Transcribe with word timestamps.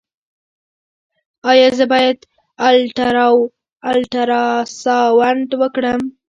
ایا 1.49 1.69
زه 1.77 1.85
باید 1.91 2.17
الټراساونډ 3.91 5.49
وکړم؟ 5.61 6.01